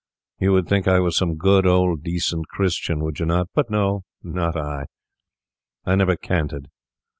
You 0.39 0.51
would 0.53 0.67
think 0.67 0.87
I 0.87 0.97
was 0.99 1.15
some 1.15 1.35
good, 1.35 1.67
old, 1.67 2.01
decent 2.01 2.47
Christian, 2.47 3.03
would 3.03 3.19
you 3.19 3.27
not? 3.27 3.49
But 3.53 3.69
no, 3.69 4.01
not 4.23 4.57
I; 4.57 4.85
I 5.85 5.93
never 5.93 6.15
canted. 6.15 6.69